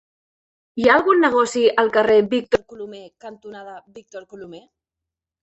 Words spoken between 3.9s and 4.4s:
Víctor